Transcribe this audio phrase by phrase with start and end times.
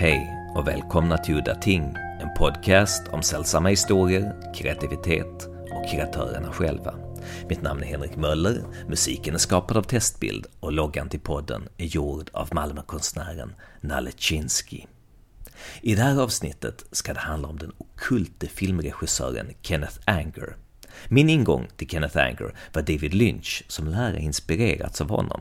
[0.00, 6.94] Hej och välkomna till Udda Ting, en podcast om sällsamma historier, kreativitet och kreatörerna själva.
[7.48, 11.84] Mitt namn är Henrik Möller, musiken är skapad av Testbild och loggan till podden är
[11.84, 14.80] gjord av Malmökonstnären Nalle Chinsky.
[15.80, 20.56] I det här avsnittet ska det handla om den okulte filmregissören Kenneth Anger.
[21.08, 25.40] Min ingång till Kenneth Anger var David Lynch som lär ha inspirerats av honom.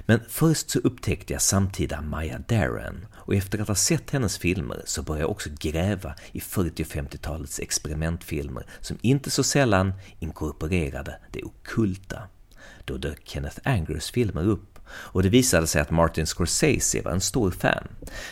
[0.00, 4.82] Men först så upptäckte jag samtida Maya Darren och efter att ha sett hennes filmer
[4.84, 11.18] så började jag också gräva i 40 och 50-talets experimentfilmer som inte så sällan inkorporerade
[11.32, 12.22] det okulta.
[12.84, 17.20] Då dök Kenneth Angers filmer upp och det visade sig att Martin Scorsese var en
[17.20, 17.88] stor fan.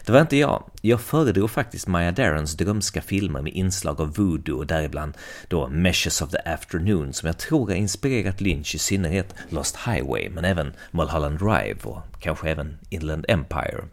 [0.07, 4.59] Det var inte jag, jag föredrog faktiskt Maya Darrens drömska filmer med inslag av voodoo
[4.59, 5.15] och däribland
[5.49, 10.31] då Meshes of the Afternoon som jag tror har inspirerat Lynch i synnerhet Lost Highway
[10.31, 13.85] men även Mulholland Drive och kanske även Inland Empire.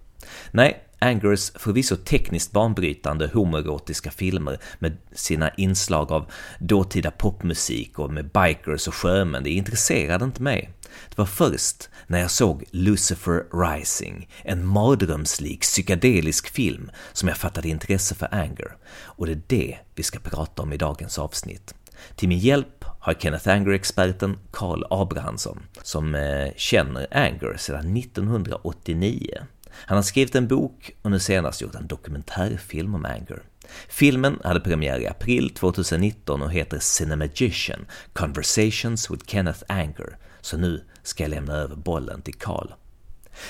[0.52, 8.26] Nej, Angers förvisso tekniskt banbrytande homoerotiska filmer med sina inslag av dåtida popmusik och med
[8.26, 10.70] bikers och sjömän, det intresserade inte mig.
[11.10, 17.70] Det var först när jag såg Lucifer Rising, en mardrömslik psykedelisk film, som jag fattade
[17.70, 18.76] intresse för Anger.
[18.94, 21.76] Och det är det vi ska prata om i dagens avsnitt.
[22.16, 29.38] Till min hjälp har Kenneth Anger-experten Carl Abrahamsson, som eh, känner Anger sedan 1989.
[29.74, 33.42] Han har skrivit en bok och nu senast gjort en dokumentärfilm om Anger.
[33.90, 40.84] Filmen hade premiär i april 2019 och heter Cinemagician Conversations with Kenneth Anger, så nu
[41.04, 42.74] ska jag lämna över bollen till Carl.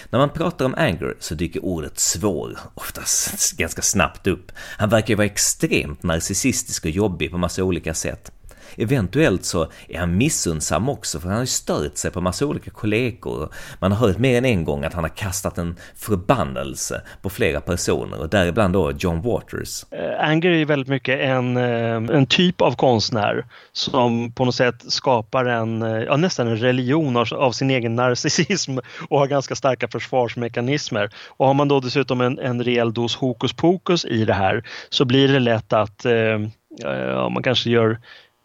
[0.09, 4.51] När man pratar om anger så dyker ordet svår oftast ganska snabbt upp.
[4.57, 8.31] Han verkar ju vara extremt narcissistisk och jobbig på massa olika sätt.
[8.77, 12.71] Eventuellt så är han missundsam också för han har ju stört sig på massa olika
[12.71, 13.49] kollegor.
[13.79, 17.61] Man har hört mer än en gång att han har kastat en förbannelse på flera
[17.61, 19.85] personer och däribland då John Waters.
[19.91, 24.55] Eh, Anger är ju väldigt mycket en, eh, en typ av konstnär som på något
[24.55, 28.77] sätt skapar en, eh, ja, nästan en religion av, av, sin egen narcissism
[29.09, 31.09] och har ganska starka försvarsmekanismer.
[31.27, 35.05] Och har man då dessutom en, en rejäl dos hokus pokus i det här så
[35.05, 36.05] blir det lätt att
[36.77, 37.99] ja, man kanske gör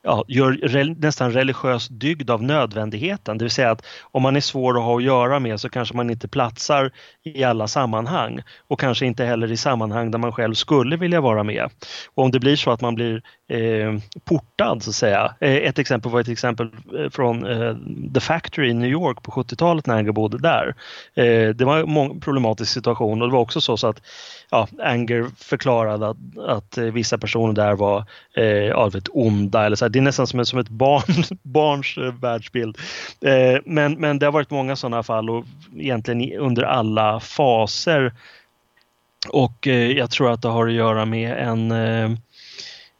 [0.07, 3.39] ja, gör re, nästan religiös dygd av nödvändigheten.
[3.39, 5.97] Det vill säga att om man är svår att ha att göra med så kanske
[5.97, 6.91] man inte platsar
[7.23, 11.43] i alla sammanhang och kanske inte heller i sammanhang där man själv skulle vilja vara
[11.43, 11.71] med.
[12.15, 15.35] Och om det blir så att man blir eh, portad så att säga.
[15.41, 17.77] Eh, ett exempel var ett exempel eh, från eh,
[18.15, 20.75] The Factory i New York på 70-talet när Anger bodde där.
[21.15, 24.03] Eh, det var en problematisk situation och det var också så, så att
[24.51, 26.17] ja, Anger förklarade att,
[26.49, 28.05] att vissa personer där var
[28.37, 29.85] eh, ja, vet, onda eller så.
[29.85, 29.96] Här.
[29.97, 32.79] Det är nästan som, som ett barn, barns eh, världsbild.
[33.21, 35.45] Eh, men, men det har varit många sådana fall och
[35.77, 38.15] egentligen under alla faser.
[39.29, 41.73] Och eh, jag tror att det har att göra med en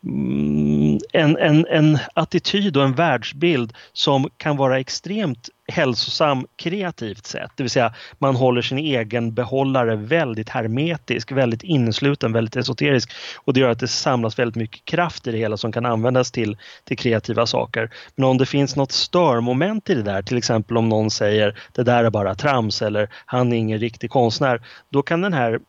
[0.07, 7.51] Mm, en, en, en attityd och en världsbild som kan vara extremt hälsosam kreativt sett.
[7.57, 13.53] Det vill säga man håller sin egen behållare väldigt hermetisk, väldigt innesluten, väldigt esoterisk och
[13.53, 16.57] det gör att det samlas väldigt mycket kraft i det hela som kan användas till,
[16.85, 17.91] till kreativa saker.
[18.15, 21.83] Men om det finns något störmoment i det där, till exempel om någon säger det
[21.83, 25.61] där är bara trams eller han är ingen riktig konstnär, då kan den här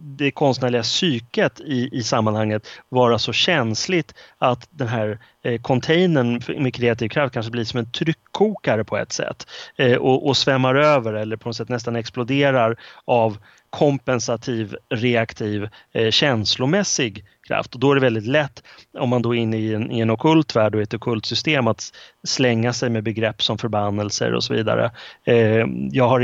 [0.00, 6.74] det konstnärliga psyket i, i sammanhanget vara så känsligt att den här eh, containern med
[6.74, 11.12] kreativ kraft kanske blir som en tryckkokare på ett sätt eh, och, och svämmar över
[11.12, 13.38] eller på något sätt nästan exploderar av
[13.70, 17.74] kompensativ, reaktiv, eh, känslomässig kraft.
[17.74, 18.62] Och då är det väldigt lätt,
[18.98, 21.66] om man då är inne i en, i en okult värld och ett okult system,
[21.66, 21.92] att
[22.24, 24.90] slänga sig med begrepp som förbannelser och så vidare.
[25.24, 26.20] Eh, jag har,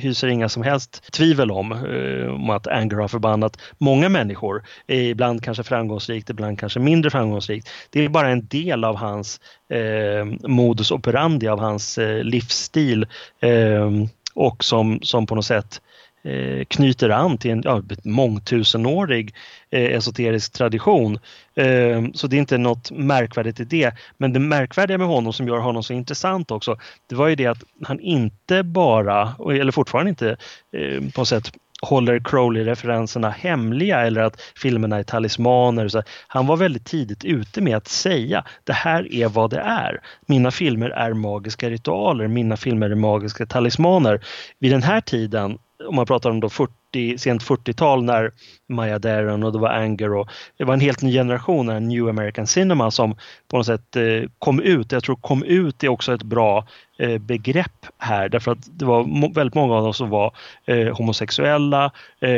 [0.00, 4.62] hyser inga som helst tvivel om, eh, om att Anger har förbannat många människor.
[4.88, 7.68] Eh, ibland kanske framgångsrikt, ibland kanske mindre framgångsrikt.
[7.90, 13.06] Det är bara en del av hans eh, modus operandi, av hans eh, livsstil
[13.40, 13.90] eh,
[14.34, 15.80] och som, som på något sätt
[16.26, 19.34] Eh, knyter an till en ja, mångtusenårig
[19.70, 21.18] eh, esoterisk tradition.
[21.54, 23.94] Eh, så det är inte något märkvärdigt i det.
[24.16, 26.76] Men det märkvärdiga med honom som gör honom så intressant också,
[27.06, 30.36] det var ju det att han inte bara, eller fortfarande inte
[30.72, 31.52] eh, på något sätt
[31.82, 35.88] håller Crowley-referenserna hemliga eller att filmerna är talismaner.
[35.88, 40.00] Så han var väldigt tidigt ute med att säga det här är vad det är.
[40.26, 44.20] Mina filmer är magiska ritualer, mina filmer är magiska talismaner.
[44.58, 45.58] Vid den här tiden
[45.88, 48.32] om man pratar om då 40, sent 40-tal när
[48.68, 52.08] Maya Deren och det var Anger och det var en helt ny generation, en New
[52.08, 53.16] American Cinema som
[53.48, 54.92] på något sätt eh, kom ut.
[54.92, 56.66] Jag tror kom ut är också ett bra
[56.98, 60.32] eh, begrepp här därför att det var väldigt många av dem som var
[60.64, 61.90] eh, homosexuella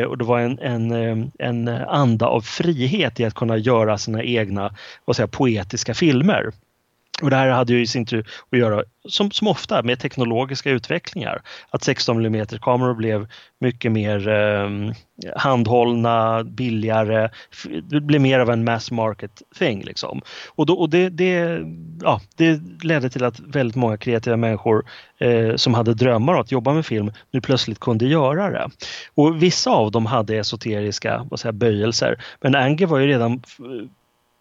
[0.08, 4.74] och det var en, en, en anda av frihet i att kunna göra sina egna
[5.04, 6.52] vad säger, poetiska filmer.
[7.22, 10.70] Och det här hade ju i sin tur att göra, som, som ofta, med teknologiska
[10.70, 11.42] utvecklingar.
[11.70, 13.26] Att 16 mm kameror blev
[13.60, 14.70] mycket mer eh,
[15.36, 17.30] handhållna, billigare.
[17.82, 19.82] Det blev mer av en mass market thing.
[19.84, 20.22] Liksom.
[20.48, 21.60] Och, då, och det, det,
[22.02, 24.84] ja, det ledde till att väldigt många kreativa människor
[25.18, 28.70] eh, som hade drömmar om att jobba med film nu plötsligt kunde göra det.
[29.14, 32.24] Och vissa av dem hade esoteriska vad säger, böjelser.
[32.40, 33.42] Men Anger var ju redan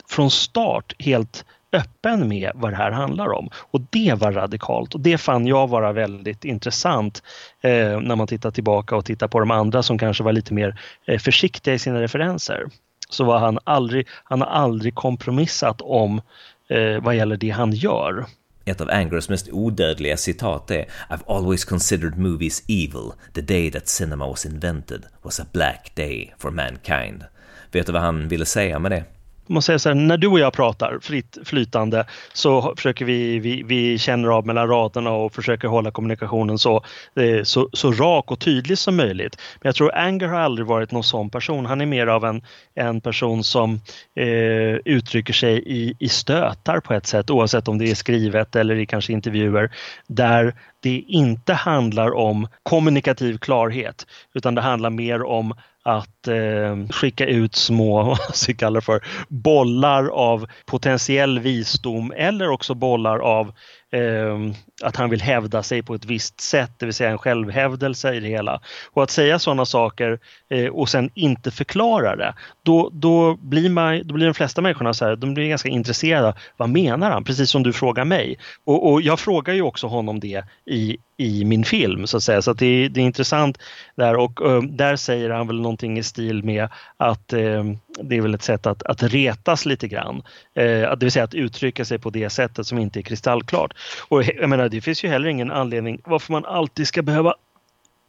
[0.09, 3.49] från start helt öppen med vad det här handlar om.
[3.71, 7.23] Och det var radikalt och det fann jag vara väldigt intressant
[7.61, 10.79] eh, när man tittar tillbaka och tittar på de andra som kanske var lite mer
[11.05, 12.65] eh, försiktiga i sina referenser.
[13.09, 16.21] Så var han aldrig, han har aldrig kompromissat om
[16.69, 18.25] eh, vad gäller det han gör.
[18.65, 23.11] Ett av Angers mest odödliga citat är “I've always considered movies evil.
[23.33, 27.23] The day that cinema was invented was a black day for mankind.”
[27.71, 29.03] Vet du vad han ville säga med det?
[29.47, 33.63] Man säger så här, när du och jag pratar fritt flytande så försöker vi, vi,
[33.63, 36.83] vi känner av mellan raderna och försöker hålla kommunikationen så,
[37.15, 39.37] eh, så, så rak och tydlig som möjligt.
[39.61, 41.65] Men jag tror Anger har aldrig varit någon sån person.
[41.65, 42.41] Han är mer av en,
[42.75, 43.81] en person som
[44.15, 48.75] eh, uttrycker sig i, i stötar på ett sätt oavsett om det är skrivet eller
[48.75, 49.71] i kanske intervjuer
[50.07, 55.53] där det inte handlar om kommunikativ klarhet utan det handlar mer om
[55.87, 62.73] att eh, skicka ut små, vad vi kallar för, bollar av potentiell visdom eller också
[62.73, 63.47] bollar av
[63.91, 64.37] eh,
[64.81, 68.19] att han vill hävda sig på ett visst sätt, det vill säga en självhävdelse i
[68.19, 68.61] det hela.
[68.93, 70.19] Och att säga sådana saker
[70.49, 72.33] eh, och sen inte förklara det,
[72.63, 76.33] då, då, blir man, då blir de flesta människorna så här, de blir ganska intresserade.
[76.57, 77.23] Vad menar han?
[77.23, 78.37] Precis som du frågar mig.
[78.65, 82.41] Och, och jag frågar ju också honom det i, i min film så att säga.
[82.41, 83.57] Så att det, det är intressant
[83.95, 87.63] där och uh, där säger han väl någonting i stil med att uh,
[88.01, 90.15] det är väl ett sätt att, att retas lite grann.
[90.15, 93.73] Uh, det vill säga att uttrycka sig på det sättet som inte är kristallklart.
[94.07, 97.33] Och jag menar, det finns ju heller ingen anledning varför man alltid ska behöva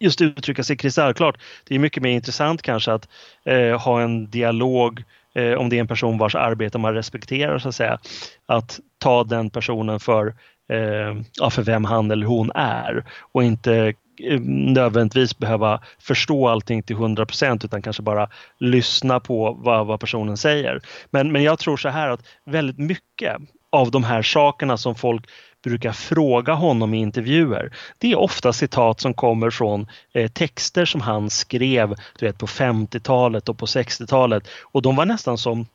[0.01, 1.39] just uttrycka sig kristallklart.
[1.65, 3.09] Det är mycket mer intressant kanske att
[3.45, 7.69] eh, ha en dialog eh, om det är en person vars arbete man respekterar så
[7.69, 7.99] att säga.
[8.47, 10.27] Att ta den personen för,
[10.73, 16.83] eh, ja, för vem han eller hon är och inte eh, nödvändigtvis behöva förstå allting
[16.83, 18.29] till 100 procent utan kanske bara
[18.59, 20.81] lyssna på vad, vad personen säger.
[21.11, 23.37] Men, men jag tror så här att väldigt mycket
[23.71, 25.27] av de här sakerna som folk
[25.65, 27.73] brukar fråga honom i intervjuer.
[27.99, 32.47] Det är ofta citat som kommer från eh, texter som han skrev du vet, på
[32.47, 35.67] 50-talet och på 60-talet och de var nästan som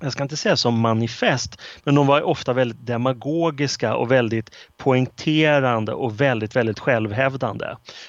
[0.00, 5.92] jag ska inte säga som manifest, men de var ofta väldigt demagogiska och väldigt poängterande
[5.92, 7.66] och väldigt, väldigt självhävdande.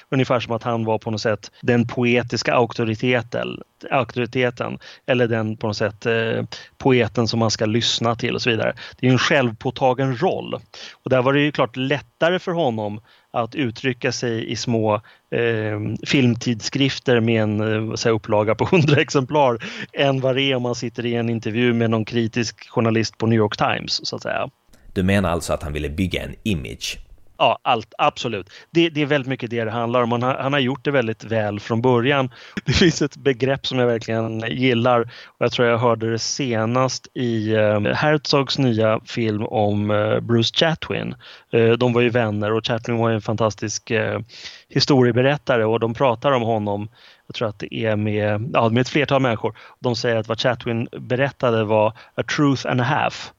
[0.08, 3.60] Ungefär som att han var på något sätt den poetiska auktoriteten,
[3.90, 6.44] auktoriteten eller den på något sätt eh,
[6.78, 8.74] poeten som man ska lyssna till och så vidare.
[8.98, 10.54] Det är en självpåtagen roll.
[10.92, 13.00] Och där var det ju klart lättare för honom
[13.32, 14.94] att uttrycka sig i små
[15.30, 19.58] eh, filmtidskrifter med en eh, säga, upplaga på 100 exemplar
[19.92, 23.26] än vad det är om man sitter i en intervju med någon kritisk journalist på
[23.26, 24.50] New York Times så att säga.
[24.92, 26.98] Du menar alltså att han ville bygga en image?
[27.42, 28.50] Ja, allt, absolut.
[28.70, 30.12] Det, det, är väldigt mycket det det handlar om.
[30.12, 32.30] Han har, han har gjort det väldigt väl från början.
[32.64, 37.08] Det finns ett begrepp som jag verkligen gillar och jag tror jag hörde det senast
[37.14, 41.14] i eh, Herzogs nya film om eh, Bruce Chatwin.
[41.52, 44.20] Eh, de var ju vänner och Chatwin var en fantastisk eh,
[44.68, 46.88] historieberättare och de pratar om honom
[47.26, 49.58] jag tror att det är med, ja, med ett flertal människor.
[49.80, 53.32] De säger att vad Chatwin berättade var a truth and a half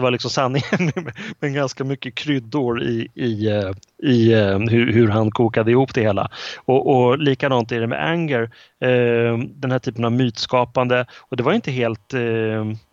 [0.00, 0.92] det var liksom sanningen
[1.40, 3.70] med, ganska mycket kryddor i, i, eh,
[4.02, 6.30] i eh, hur, hur, han kokade ihop det hela.
[6.56, 8.42] Och, och likadant är det med Anger,
[8.80, 11.06] eh, den här typen av mytskapande.
[11.18, 12.14] Och det var inte helt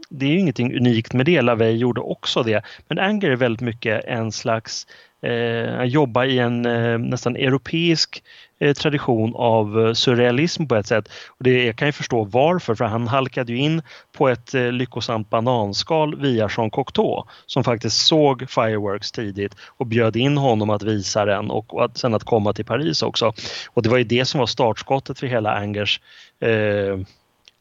[0.09, 2.61] det är ju ingenting unikt med det, LaVey gjorde också det.
[2.87, 4.87] Men Anger är väldigt mycket en slags
[5.21, 8.23] eh, jobbar i en eh, nästan europeisk
[8.59, 11.09] Eh, tradition av eh, surrealism på ett sätt.
[11.27, 13.81] Och det, jag kan ju förstå varför, för han halkade ju in
[14.17, 20.15] på ett eh, lyckosamt bananskal via Jean Cocteau som faktiskt såg Fireworks tidigt och bjöd
[20.15, 23.33] in honom att visa den och, och att, sen att komma till Paris också.
[23.73, 26.01] Och det var ju det som var startskottet för hela Angers
[26.39, 26.97] eh,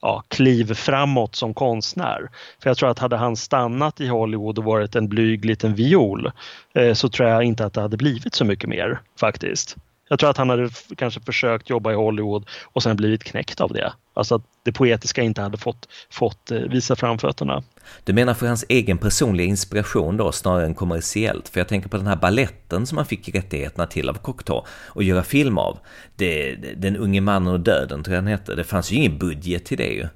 [0.02, 2.30] ja, kliv framåt som konstnär.
[2.62, 6.30] För jag tror att hade han stannat i Hollywood och varit en blyg liten viol
[6.74, 9.76] eh, så tror jag inte att det hade blivit så mycket mer faktiskt.
[10.08, 13.72] Jag tror att han hade kanske försökt jobba i Hollywood och sen blivit knäckt av
[13.72, 13.92] det.
[14.14, 17.62] Alltså att det poetiska inte hade fått, fått eh, visa framfötterna.
[18.04, 21.48] Du menar för hans egen personliga inspiration då snarare än kommersiellt?
[21.48, 25.02] För jag tänker på den här balletten som han fick rättigheterna till av Cocteau och
[25.02, 25.78] göra film av.
[26.16, 28.54] Det, den unge mannen och döden tror jag den hette.
[28.54, 30.08] Det fanns ju ingen budget till det ju.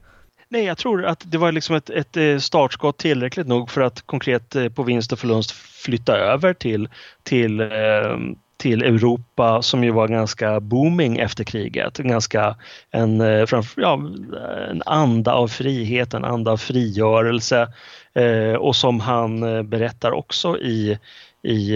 [0.48, 4.06] Nej, jag tror att det var liksom ett, ett eh, startskott tillräckligt nog för att
[4.06, 6.88] konkret eh, på vinst och förlust flytta över till,
[7.22, 7.68] till, eh,
[8.60, 11.98] till Europa som ju var ganska booming efter kriget.
[11.98, 12.56] Ganska
[12.90, 14.00] en, eh, ja,
[14.70, 17.68] en anda av frihet, en anda av frigörelse
[18.14, 20.98] eh, och som han eh, berättar också i,
[21.42, 21.74] i,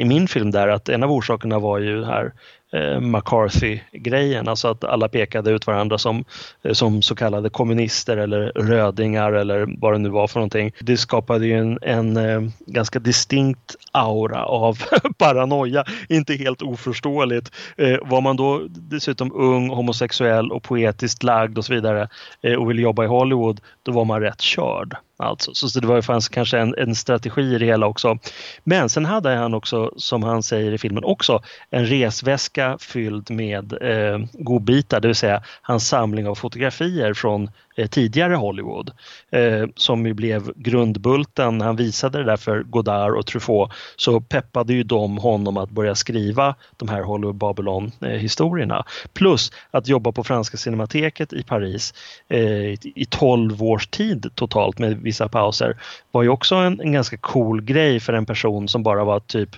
[0.00, 2.32] i min film där att en av orsakerna var ju här
[2.74, 6.24] Eh, McCarthy-grejen, alltså att alla pekade ut varandra som,
[6.62, 10.72] eh, som så kallade kommunister eller rödingar eller vad det nu var för någonting.
[10.80, 14.78] Det skapade ju en, en eh, ganska distinkt aura av
[15.18, 17.50] paranoia, inte helt oförståeligt.
[17.76, 22.08] Eh, var man då dessutom ung, homosexuell och poetiskt lagd och så vidare
[22.42, 24.96] eh, och ville jobba i Hollywood, då var man rätt körd.
[25.22, 25.54] Alltså.
[25.54, 28.18] Så det var, fanns kanske en, en strategi i det hela också.
[28.64, 33.72] Men sen hade han också, som han säger i filmen, också en resväska fylld med
[33.72, 38.90] eh, godbitar, det vill säga hans samling av fotografier från Eh, tidigare Hollywood
[39.30, 44.20] eh, som ju blev grundbulten när han visade det där för Godard och Truffaut så
[44.20, 48.84] peppade ju de honom att börja skriva de här Hollywood Babylon eh, historierna.
[49.12, 51.94] Plus att jobba på Franska Cinemateket i Paris
[52.28, 55.76] eh, i 12 års tid totalt med vissa pauser
[56.10, 59.50] var ju också en, en ganska cool grej för en person som bara var typ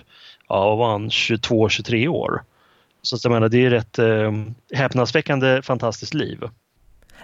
[0.49, 2.43] ja, var han 22-23 år.
[3.01, 4.31] Så jag menar, det är rätt eh,
[4.73, 6.43] häpnadsväckande fantastiskt liv.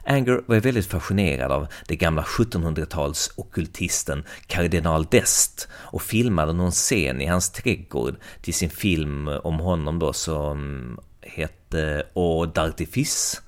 [0.05, 7.21] Anger var väldigt fascinerad av det gamla 1700-tals okultisten kardinal Dest och filmade någon scen
[7.21, 13.41] i hans trädgård till sin film om honom då som hette Au d'Artifice.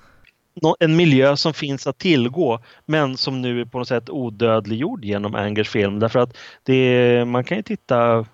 [0.80, 5.36] En miljö som finns att tillgå men som nu är på något sätt odödliggjord genom
[5.36, 8.26] Angers film därför att det, man kan ju titta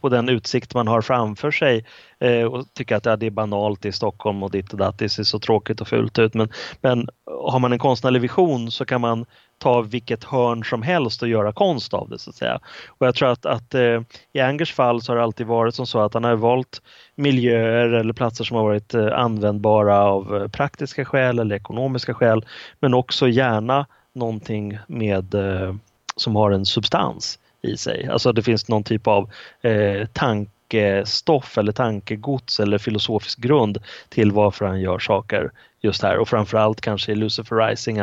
[0.00, 1.84] på den utsikt man har framför sig
[2.18, 5.08] eh, och tycka att ja, det är banalt i Stockholm och ditt och datt, det
[5.08, 6.34] ser så tråkigt och fult ut.
[6.34, 6.48] Men,
[6.80, 9.26] men har man en konstnärlig vision så kan man
[9.58, 12.60] ta vilket hörn som helst och göra konst av det så att säga.
[12.88, 15.86] Och jag tror att, att eh, i Angers fall så har det alltid varit som
[15.86, 16.82] så att han har valt
[17.14, 22.44] miljöer eller platser som har varit eh, användbara av eh, praktiska skäl eller ekonomiska skäl
[22.80, 25.74] men också gärna någonting med eh,
[26.16, 28.08] som har en substans i sig.
[28.08, 29.30] Alltså det finns någon typ av
[29.62, 35.50] eh, tankestoff eller tankegods eller filosofisk grund till varför han gör saker
[35.80, 37.96] just här och framförallt kanske i Lucifer Rising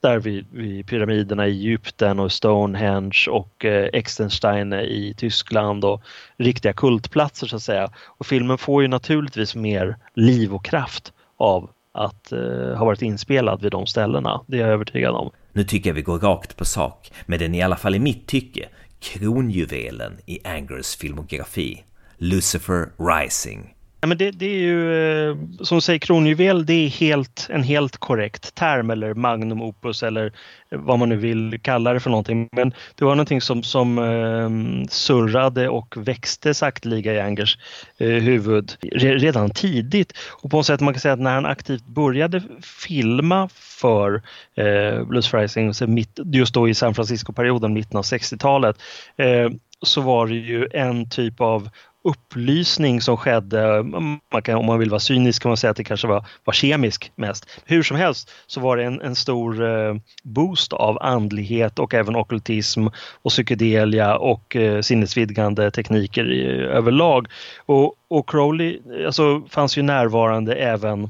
[0.00, 6.02] där vid, vid pyramiderna i Egypten och Stonehenge och eh, Extenstein i Tyskland och
[6.36, 7.90] riktiga kultplatser så att säga.
[8.06, 13.62] Och filmen får ju naturligtvis mer liv och kraft av att eh, ha varit inspelad
[13.62, 14.40] vid de ställena.
[14.46, 15.30] Det är jag övertygad om.
[15.52, 18.26] Nu tycker jag vi går rakt på sak, men den i alla fall i mitt
[18.26, 18.68] tycke
[19.06, 21.84] kronjuvelen i Angers filmografi,
[22.18, 23.75] Lucifer Rising.
[24.00, 27.96] Ja, men det, det är ju, eh, som säger kronjuvel, det är helt, en helt
[27.96, 30.32] korrekt term eller magnum opus eller
[30.70, 32.48] vad man nu vill kalla det för någonting.
[32.52, 37.58] Men det var någonting som, som eh, surrade och växte sakteliga i Angers
[37.98, 38.72] eh, huvud
[39.02, 40.12] redan tidigt.
[40.42, 44.22] Och på något sätt man kan säga att när han aktivt började filma för
[44.56, 45.72] eh, Blues Rising,
[46.32, 48.76] just då i San Francisco-perioden, mitten av 60-talet,
[49.16, 49.50] eh,
[49.82, 51.68] så var det ju en typ av
[52.06, 53.82] upplysning som skedde.
[54.32, 56.52] Man kan, om man vill vara cynisk kan man säga att det kanske var, var
[56.52, 57.60] kemisk mest.
[57.64, 59.94] Hur som helst så var det en, en stor eh,
[60.24, 62.86] boost av andlighet och även okultism
[63.22, 67.28] och psykedelia och eh, sinnesvidgande tekniker i, överlag.
[67.66, 71.04] Och, och Crowley alltså, fanns ju närvarande även,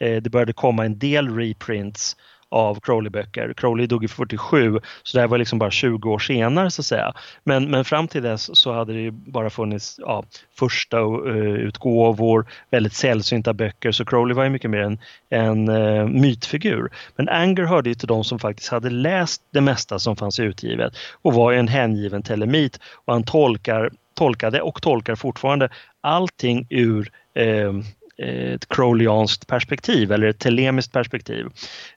[0.00, 2.16] eh, det började komma en del reprints
[2.54, 3.54] av Crowley-böcker.
[3.56, 6.86] Crowley dog i 47 så det här var liksom bara 20 år senare så att
[6.86, 7.14] säga.
[7.44, 10.24] Men, men fram till dess så hade det ju bara funnits ja,
[10.58, 14.98] första uh, utgåvor, väldigt sällsynta böcker så Crowley var ju mycket mer en,
[15.30, 16.90] en uh, mytfigur.
[17.16, 20.92] Men Anger hörde ju till de som faktiskt hade läst det mesta som fanns utgivet
[21.22, 25.68] och var ju en hängiven telemit och han tolkar, tolkade och tolkar fortfarande
[26.00, 27.72] allting ur eh,
[28.18, 31.46] Eh, ett crowleyanskt perspektiv eller ett telemiskt perspektiv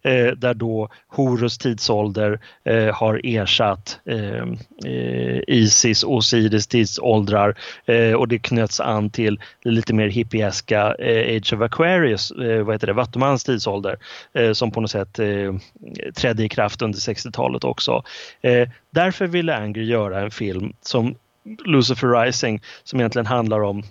[0.01, 4.43] eh, där då Horus tidsålder eh, har ersatt eh,
[4.85, 10.95] eh Isis och Osiris tidsåldrar eh, och det knöts an till det lite mer hippieska
[10.95, 13.97] eh, Age of Aquarius, eh, vad heter det, Vattumans tidsålder
[14.53, 15.19] som på något sätt
[16.15, 18.03] trädde i kraft under 60-talet också.
[18.91, 21.15] därför ville Anger göra en film som
[21.65, 23.83] Lucifer Rising som egentligen handlar om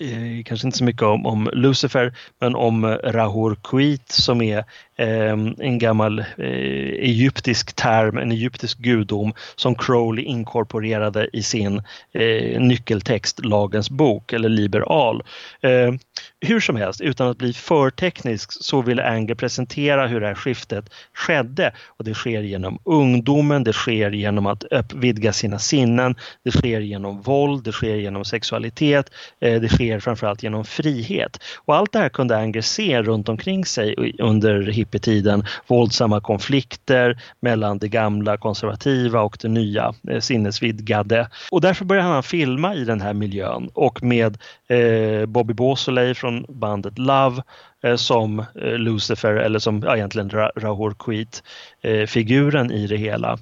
[0.00, 4.58] eh, kanske inte så mycket om, om Lucifer, men om eh, Rahur Kuit som är
[4.96, 12.60] eh, en gammal eh, egyptisk term, en egyptisk gudom som Crowley inkorporerade i sin eh,
[12.60, 15.22] nyckeltext Lagens bok eller liberal.
[15.60, 15.92] Eh,
[16.40, 20.34] hur som helst, utan att bli för teknisk så vill Anger presentera hur det här
[20.34, 26.14] skiftet skedde och det sker genom ungdomen, det sker genom att vidga sina sinnen,
[26.44, 31.38] det sker genom våld, det sker genom sexualitet, eh, det sker framförallt genom frihet.
[31.64, 35.44] Och allt det här kunde Anger se runt omkring sig under hippietiden.
[35.66, 41.28] Våldsamma konflikter mellan det gamla konservativa och det nya eh, sinnesvidgade.
[41.50, 46.44] Och därför började han filma i den här miljön och med eh, Bobby Beausoleil från
[46.48, 47.42] bandet Love
[47.82, 51.42] Eh, som eh, Lucifer eller som ja, egentligen Rahor Kuit,
[51.80, 53.38] eh, figuren i det hela.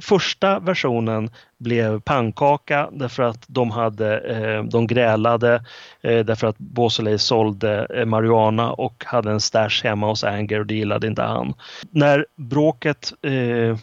[0.00, 5.64] Första versionen blev pannkaka därför att de, hade, de grälade
[6.02, 11.06] därför att Bosley sålde marijuana och hade en stash hemma hos Anger och det gillade
[11.06, 11.54] inte han.
[11.90, 13.12] När bråket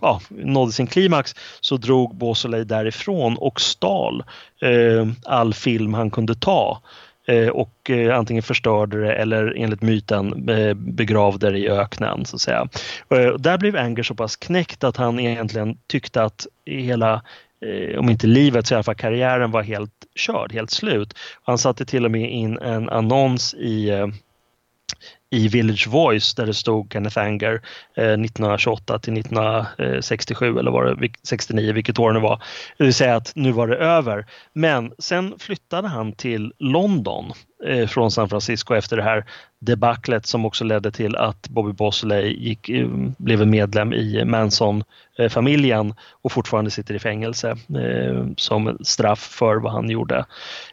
[0.02, 4.24] ja, nådde sin klimax så drog Bosley därifrån och stal
[5.26, 6.82] all film han kunde ta
[7.28, 12.26] Eh, och eh, antingen förstörde det eller enligt myten eh, begravde det i öknen.
[12.26, 12.68] Så att säga.
[13.40, 17.22] Där blev Anger så pass knäckt att han egentligen tyckte att hela
[17.98, 21.14] om inte livet så i alla fall karriären var helt körd, helt slut.
[21.44, 23.92] Han satte till och med in en annons i
[25.34, 27.62] i Village Voice där det stod Kenneth Anger
[27.96, 32.44] eh, 1928 till 1967 eller var det 69, vilket år det var.
[32.78, 34.26] Det vill säga att nu var det över.
[34.54, 37.32] Men sen flyttade han till London
[37.66, 39.26] eh, från San Francisco efter det här
[39.60, 45.94] debaclet som också ledde till att Bobby Bosley gick, eh, blev en medlem i Manson-familjen
[46.22, 50.26] och fortfarande sitter i fängelse eh, som straff för vad han gjorde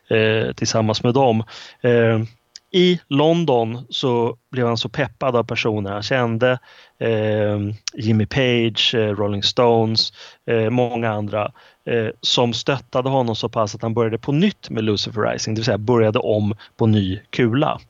[0.08, 1.44] eh, tillsammans med dem.
[1.80, 2.18] Eh,
[2.70, 6.58] i London så blev han så peppad av personer han kände.
[7.00, 7.58] Eh,
[7.94, 10.12] Jimmy Page, eh, Rolling Stones,
[10.46, 11.52] eh, många andra
[11.86, 15.58] eh, som stöttade honom så pass att han började på nytt med Lucifer Rising, det
[15.58, 17.80] vill säga började om på ny kula.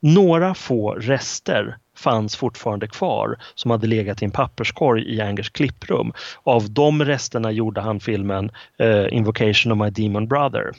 [0.00, 6.12] Några få rester fanns fortfarande kvar som hade legat i en papperskorg i Angers klipprum.
[6.42, 10.72] Av de resterna gjorde han filmen eh, Invocation of My Demon Brother.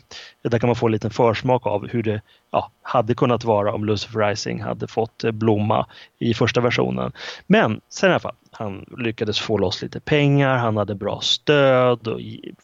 [0.44, 3.86] Där kan man få en liten försmak av hur det ja, hade kunnat vara om
[3.86, 5.88] Lucifer Rising hade fått eh, blomma
[6.20, 7.12] i första versionen.
[7.48, 12.08] Men sen i alla fall, han lyckades få loss lite pengar, han hade bra stöd
[12.08, 12.20] och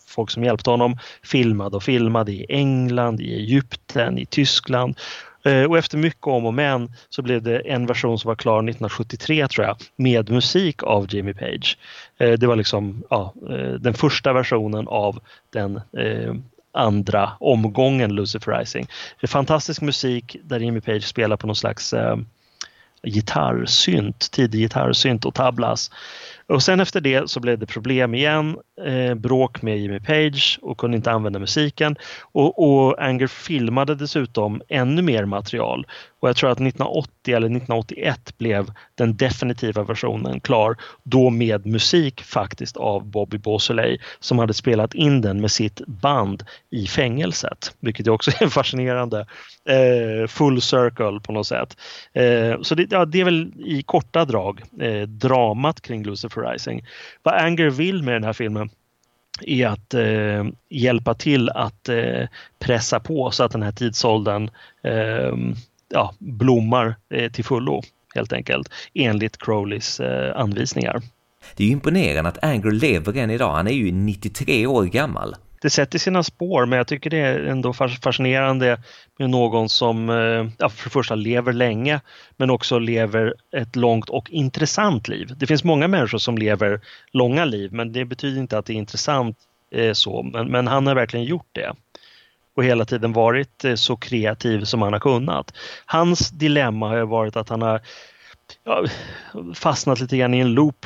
[0.08, 4.96] folk som hjälpte honom filmade och filmade i England, i Egypten, i Tyskland
[5.43, 8.58] Eh, och efter mycket om och men så blev det en version som var klar
[8.58, 11.77] 1973 tror jag med musik av Jimmy Page.
[12.17, 15.82] Eh, det var liksom ja, eh, den första versionen av den
[16.73, 18.88] andra omgången Lucifer Rising.
[19.27, 21.93] Fantastisk musik där Jimmy Page spelar på någon slags
[23.04, 25.91] gitarrsynt, tidig gitarrsynt och tablas.
[26.52, 30.78] Och sen efter det så blev det problem igen, eh, bråk med Jimmy Page och
[30.78, 31.96] kunde inte använda musiken.
[32.22, 35.86] Och, och Anger filmade dessutom ännu mer material
[36.20, 40.78] och jag tror att 1980 eller 1981 blev den definitiva versionen klar.
[41.04, 46.44] Då med musik faktiskt av Bobby Beausoleil som hade spelat in den med sitt band
[46.70, 47.76] i fängelset.
[47.80, 49.26] Vilket också är fascinerande.
[49.66, 51.78] Eh, full circle på något sätt.
[52.14, 56.86] Eh, så det, ja, det är väl i korta drag eh, dramat kring Lucifer Rising.
[57.24, 58.70] Vad Anger vill med den här filmen
[59.42, 62.28] är att eh, hjälpa till att eh,
[62.60, 64.50] pressa på så att den här tidsåldern
[64.84, 65.36] eh,
[65.90, 67.82] ja, blommar eh, till fullo
[68.15, 71.02] helt enkelt enligt Crowleys eh, anvisningar.
[71.56, 73.52] Det är imponerande att Anger lever än idag.
[73.52, 75.36] Han är ju 93 år gammal.
[75.62, 78.82] Det sätter sina spår men jag tycker det är ändå fascinerande
[79.19, 82.02] med någon som eh, ja, för det första lever länge
[82.38, 85.34] men också lever ett långt och intressant liv.
[85.38, 88.78] Det finns många människor som lever långa liv men det betyder inte att det är
[88.78, 89.38] intressant
[89.93, 90.24] så.
[90.24, 91.74] Men, men han har verkligen gjort det
[92.56, 95.54] och hela tiden varit eh, så kreativ som han har kunnat.
[95.86, 97.82] Hans dilemma har varit att han har
[98.64, 98.86] ja,
[99.56, 100.86] fastnat lite grann i en loop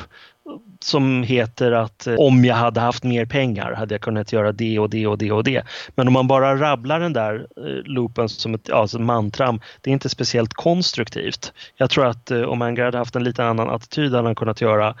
[0.80, 4.78] som heter att eh, om jag hade haft mer pengar hade jag kunnat göra det
[4.78, 5.62] och det och det och det.
[5.94, 9.92] Men om man bara rabblar den där eh, loopen som ett alltså mantram, det är
[9.92, 11.52] inte speciellt konstruktivt.
[11.76, 14.60] Jag tror att eh, om Anger hade haft en lite annan attityd hade han kunnat
[14.60, 14.94] göra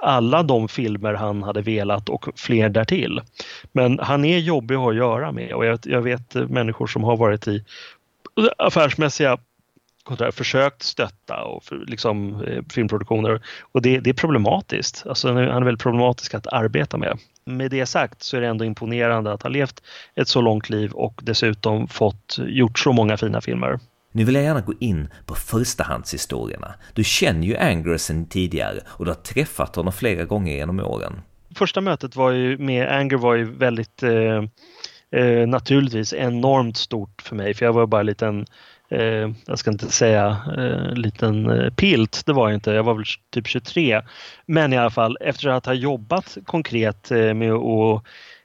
[0.00, 3.20] alla de filmer han hade velat och fler därtill.
[3.72, 7.04] Men han är jobbig att ha att göra med och jag, jag vet människor som
[7.04, 7.64] har varit i
[8.58, 9.38] affärsmässiga
[10.32, 15.06] försökt stötta och för, liksom, eh, filmproduktioner och det, det, är problematiskt.
[15.06, 17.18] Alltså, han är väldigt problematisk att arbeta med.
[17.44, 19.82] med det sagt så är det ändå imponerande att ha levt
[20.14, 23.78] ett så långt liv och dessutom fått gjort så många fina filmer.
[24.12, 26.74] Nu vill jag gärna gå in på förstahandshistorierna.
[26.94, 31.20] Du känner ju Anger sedan tidigare och du har träffat honom flera gånger genom åren.
[31.54, 34.44] Första mötet var ju med Anger var ju väldigt eh,
[35.20, 38.46] eh, naturligtvis enormt stort för mig för jag var bara en liten
[38.90, 42.94] eh, jag ska inte säga eh, liten eh, pilt, det var jag inte, jag var
[42.94, 44.02] väl typ 23.
[44.46, 48.04] Men i alla fall efter att ha jobbat konkret eh, med att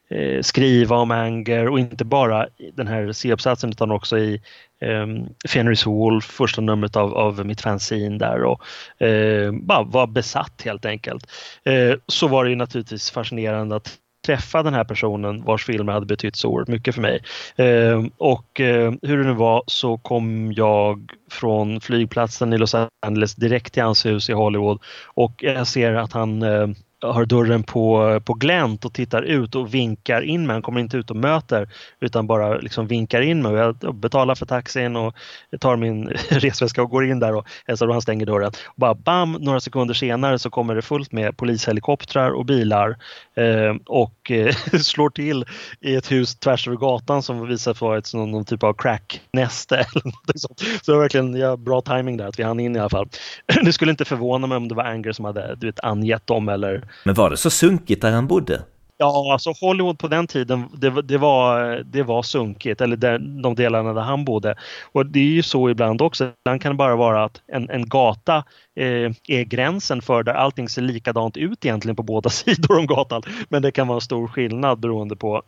[0.09, 4.41] eh, skriva om anger och inte bara den här C-uppsatsen utan också i
[4.81, 8.61] um, Fenris Wolf, första numret av, av mitt fanzine där och
[9.03, 11.31] uh, bara var besatt helt enkelt.
[11.69, 16.05] Uh, så var det ju naturligtvis fascinerande att träffa den här personen vars filmer hade
[16.05, 17.23] betytt så oerhört mycket för mig.
[17.55, 23.35] Eh, och eh, hur det nu var så kom jag från flygplatsen i Los Angeles
[23.35, 24.79] direkt till hans hus i Hollywood
[25.13, 26.67] och jag ser att han eh,
[27.11, 30.53] har dörren på, på glänt och tittar ut och vinkar in mig.
[30.53, 33.53] Han kommer inte ut och möter utan bara liksom vinkar in mig.
[33.53, 35.15] Jag betalar för taxin och
[35.59, 38.51] tar min resväska och går in där och hälsar och han stänger dörren.
[38.65, 42.97] Och bara bam, några sekunder senare så kommer det fullt med polishelikoptrar och bilar
[43.35, 45.45] eh, och eh, slår till
[45.81, 49.75] i ett hus tvärs över gatan som visar sig vara någon, någon typ av cracknäste.
[49.95, 50.59] Eller sånt.
[50.59, 53.09] Så det var verkligen ja, bra timing där att vi hann in i alla fall.
[53.63, 56.49] Det skulle inte förvåna mig om det var Anger som hade du vet, angett dem
[56.49, 58.61] eller men var det så sunkigt där han bodde?
[58.97, 63.55] Ja, alltså Hollywood på den tiden, det, det, var, det var sunkigt, eller där, de
[63.55, 64.55] delarna där han bodde.
[64.91, 66.31] Och det är ju så ibland också.
[66.45, 68.37] Ibland kan det bara vara att en, en gata
[68.75, 73.21] eh, är gränsen för där allting ser likadant ut egentligen på båda sidor om gatan.
[73.49, 75.41] Men det kan vara en stor skillnad beroende på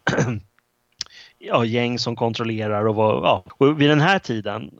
[1.39, 3.43] ja, gäng som kontrollerar och vad, ja.
[3.57, 4.71] Och vid den här tiden,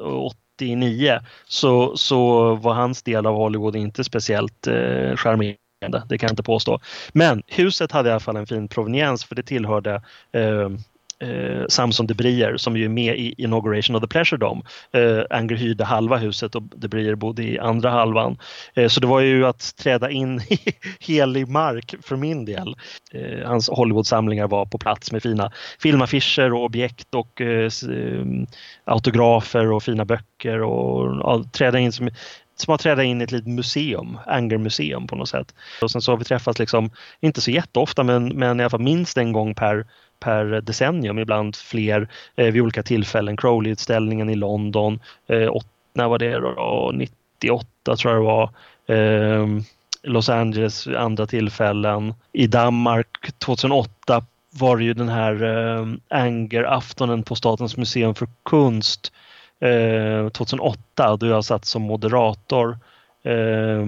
[0.58, 6.32] 89, så, så var hans del av Hollywood inte speciellt eh, charmerande det kan jag
[6.32, 6.80] inte påstå.
[7.14, 10.70] Men huset hade i alla fall en fin proveniens för det tillhörde eh,
[11.20, 14.62] eh, Samson de Brier som ju är med i Inauguration of the Pleasure Dome.
[14.92, 18.38] Eh, Anger hyrde halva huset och de Brier bodde i andra halvan.
[18.74, 20.60] Eh, så det var ju att träda in i
[21.00, 22.76] helig mark för min del.
[23.12, 28.26] Eh, hans Hollywood-samlingar var på plats med fina filmaffischer och objekt och eh, eh
[28.84, 32.10] autografer och fina böcker och ja, träda in som
[32.62, 35.56] som att träda in i ett litet museum, Anger-museum på något sätt.
[35.82, 36.90] Och sen så har vi träffats liksom,
[37.20, 39.86] inte så jätteofta men, men i alla fall minst en gång per,
[40.20, 43.38] per decennium, ibland fler eh, vid olika tillfällen.
[43.38, 46.92] Crowley-utställningen i London, eh, åt, när var det då?
[46.94, 48.50] 98 tror jag det var.
[48.88, 49.48] Eh,
[50.04, 52.14] Los Angeles andra tillfällen.
[52.34, 59.12] I Danmark 2008 var det ju den här eh, Anger-aftonen på Statens museum för konst
[59.62, 62.78] Eh, 2008 då jag satt som moderator
[63.24, 63.86] eh,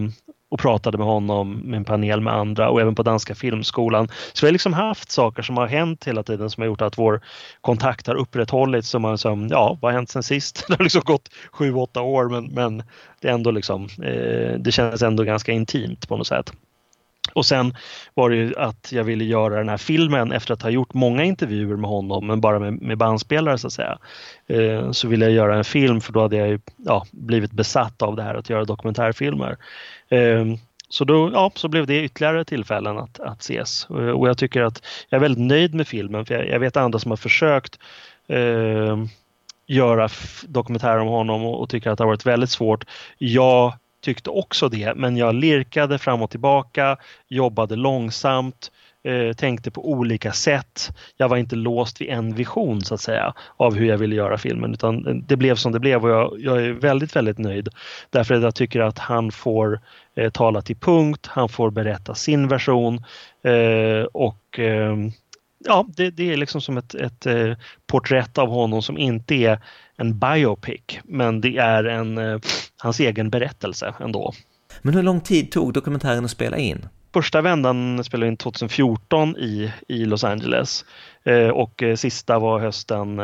[0.51, 4.08] och pratade med honom med en panel med andra och även på Danska filmskolan.
[4.34, 6.97] Så vi har liksom haft saker som har hänt hela tiden som har gjort att
[6.97, 7.21] vår
[7.62, 8.89] kontakt har upprätthållits.
[8.89, 10.65] Som man liksom, ja, vad har hänt sen sist?
[10.67, 12.84] Det har liksom gått sju, åtta år men, men
[13.21, 16.53] det är ändå liksom, eh, det känns ändå ganska intimt på något sätt.
[17.33, 17.75] Och sen
[18.13, 21.23] var det ju att jag ville göra den här filmen efter att ha gjort många
[21.23, 23.97] intervjuer med honom, men bara med, med bandspelare så att säga.
[24.47, 28.01] Eh, så ville jag göra en film för då hade jag ju, ja, blivit besatt
[28.01, 29.57] av det här att göra dokumentärfilmer.
[30.09, 30.45] Eh,
[30.89, 33.87] så då ja, så blev det ytterligare tillfällen att, att ses.
[33.89, 36.77] Eh, och jag tycker att jag är väldigt nöjd med filmen för jag, jag vet
[36.77, 37.79] andra som har försökt
[38.27, 38.97] eh,
[39.67, 40.09] göra
[40.47, 42.85] dokumentärer om honom och, och tycker att det har varit väldigt svårt.
[43.17, 48.71] Jag tyckte också det, men jag lirkade fram och tillbaka, jobbade långsamt,
[49.03, 50.89] eh, tänkte på olika sätt.
[51.17, 54.38] Jag var inte låst vid en vision så att säga av hur jag ville göra
[54.38, 57.69] filmen utan det blev som det blev och jag, jag är väldigt, väldigt nöjd.
[58.09, 59.79] Därför att jag tycker att han får
[60.15, 63.03] eh, tala till punkt, han får berätta sin version
[63.43, 64.95] eh, och eh,
[65.65, 67.54] ja, det, det, är liksom som ett, ett eh,
[67.88, 69.60] porträtt av honom som inte är
[69.98, 72.39] en biopic, men det är en, eh,
[72.78, 74.34] hans egen berättelse ändå.
[74.82, 76.86] Men hur lång tid tog dokumentären att spela in?
[77.13, 80.86] Första vändan spelade in 2014 i, i Los Angeles
[81.24, 83.19] eh, och eh, sista var hösten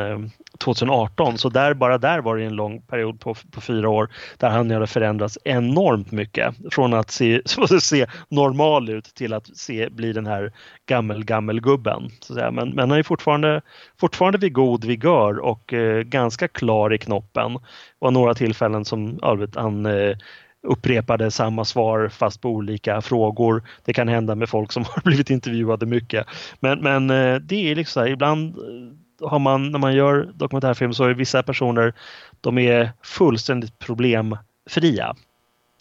[0.60, 1.38] 2018.
[1.38, 4.72] Så där, bara där var det en lång period på, på fyra år där han
[4.72, 6.56] hade förändrats enormt mycket.
[6.72, 7.42] Från att se,
[7.82, 10.52] se normal ut till att se, bli den här
[10.86, 12.10] gammel, gammelgubben.
[12.20, 12.52] Så att säga.
[12.52, 13.62] Men, men han är fortfarande,
[14.00, 17.54] fortfarande vid god vigör och eh, ganska klar i knoppen.
[17.54, 17.60] Det
[18.00, 20.18] var några tillfällen som ja, han eh,
[20.66, 23.64] upprepade samma svar fast på olika frågor.
[23.86, 26.28] Det kan hända med folk som har blivit intervjuade mycket.
[26.60, 30.94] Men, men eh, det är liksom här, ibland eh, har man när man gör dokumentärfilm
[30.94, 31.94] så är vissa personer
[32.42, 35.16] de är fullständigt problemfria.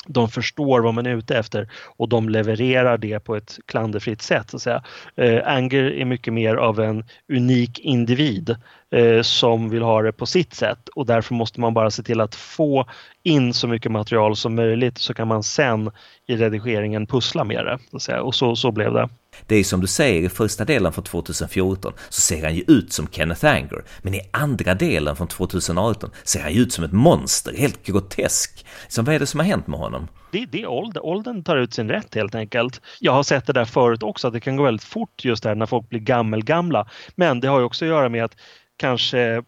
[0.06, 4.50] de förstår vad man är ute efter och de levererar det på ett klanderfritt sätt.
[4.50, 4.82] Så att säga.
[5.16, 8.56] Eh, Anger är mycket mer av en unik individ
[8.90, 12.20] eh, som vill ha det på sitt sätt och därför måste man bara se till
[12.20, 12.86] att få
[13.24, 15.90] in så mycket material som möjligt så kan man sen
[16.26, 17.78] i redigeringen pussla med det.
[17.90, 18.22] Så säga.
[18.22, 19.08] Och så, så blev det.
[19.46, 22.92] Det är som du säger, i första delen från 2014 så ser han ju ut
[22.92, 26.92] som Kenneth Anger, men i andra delen från 2018 ser han ju ut som ett
[26.92, 28.66] monster, helt grotesk.
[28.88, 30.08] Så vad är det som har hänt med honom?
[30.30, 32.80] Det, det är ålder, åldern tar ut sin rätt helt enkelt.
[33.00, 35.54] Jag har sett det där förut också, att det kan gå väldigt fort just där
[35.54, 36.88] när folk blir gammelgamla.
[37.16, 38.36] Men det har ju också att göra med att
[38.76, 39.42] kanske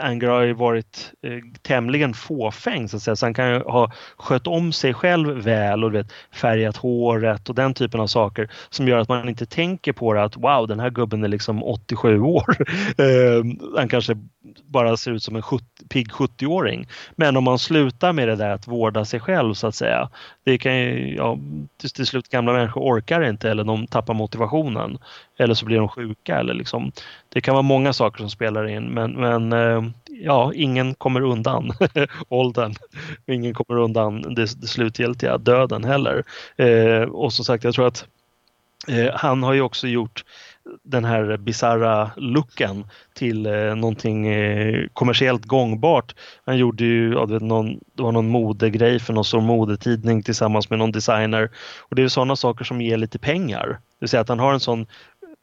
[0.00, 3.16] Anger har ju varit eh, tämligen fåfäng så att säga.
[3.16, 7.54] Så han kan ju ha skött om sig själv väl och vet, färgat håret och
[7.54, 10.80] den typen av saker som gör att man inte tänker på det att wow den
[10.80, 12.56] här gubben är liksom 87 år.
[12.98, 13.44] eh,
[13.76, 14.16] han kanske
[14.66, 16.88] bara ser ut som en 70, pigg 70-åring.
[17.16, 20.08] Men om man slutar med det där att vårda sig själv så att säga.
[20.44, 21.38] Det kan ju, ja,
[21.76, 24.98] till, till slut gamla människor orkar inte eller de tappar motivationen.
[25.38, 26.92] Eller så blir de sjuka eller liksom.
[27.28, 31.72] Det kan vara många saker som spelar in men, men eh, ja, ingen kommer undan
[32.28, 32.74] åldern.
[33.26, 36.24] Ingen kommer undan det, det slutgiltiga döden heller.
[36.56, 38.06] Eh, och som sagt, jag tror att
[38.88, 40.24] eh, han har ju också gjort
[40.82, 46.14] den här bizarra looken till eh, någonting eh, kommersiellt gångbart.
[46.46, 50.70] Han gjorde ju, ja, vet, någon, det var någon modegrej för någon stor modetidning tillsammans
[50.70, 51.50] med någon designer.
[51.88, 53.66] Och det är sådana saker som ger lite pengar.
[53.68, 54.86] Det vill säga att han har en sån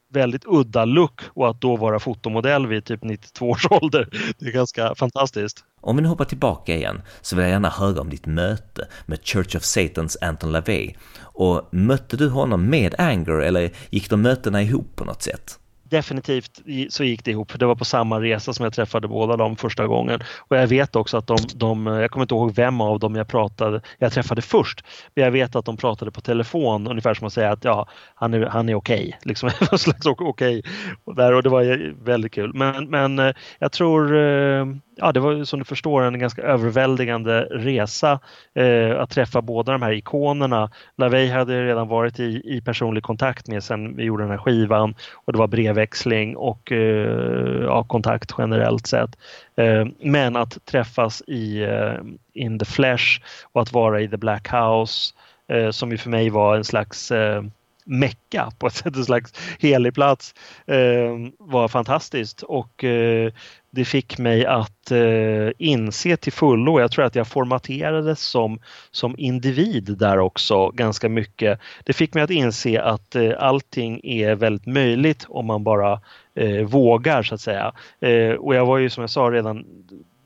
[0.10, 4.10] väldigt udda look och att då vara fotomodell vid typ 92 års ålder.
[4.40, 5.64] Det är ganska fantastiskt.
[5.82, 9.20] Om vi nu hoppar tillbaka igen så vill jag gärna höra om ditt möte med
[9.24, 10.94] Church of Satans Anton LaVey.
[11.22, 15.60] Och mötte du honom med Anger eller gick de mötena ihop på något sätt?
[15.90, 17.60] Definitivt så gick det ihop.
[17.60, 20.20] Det var på samma resa som jag träffade båda dem första gången.
[20.38, 23.28] Och jag vet också att de, de jag kommer inte ihåg vem av dem jag
[23.28, 24.84] pratade, jag träffade först.
[25.16, 28.34] Men jag vet att de pratade på telefon ungefär som att säga att ja, han
[28.34, 29.20] är, han är okej.
[29.24, 29.60] Liksom, okay.
[29.60, 30.62] Liksom slags okej.
[31.06, 31.34] Okay.
[31.34, 32.54] Och det var väldigt kul.
[32.54, 34.66] Men, men eh, jag tror eh,
[35.02, 38.20] ja, det var som du förstår en ganska överväldigande resa
[38.54, 40.72] eh, att träffa båda de här ikonerna.
[40.98, 44.96] LaVey hade redan varit i, i personlig kontakt med sen vi gjorde den här skivan
[45.14, 49.18] och det var brevväxling och eh, ja, kontakt generellt sett.
[49.56, 51.94] Eh, men att träffas i eh,
[52.34, 55.14] In the Flesh och att vara i The Black House
[55.48, 57.44] eh, som ju för mig var en slags eh,
[57.90, 60.34] mecka på ett sätt, en slags helig plats
[60.68, 63.32] eh, var fantastiskt och eh,
[63.72, 68.60] det fick mig att eh, inse till fullo, jag tror att jag formaterades som,
[68.92, 71.60] som individ där också ganska mycket.
[71.84, 76.02] Det fick mig att inse att eh, allting är väldigt möjligt om man bara
[76.36, 77.74] eh, vågar så att säga.
[78.02, 79.66] Eh, och jag var ju som jag sa redan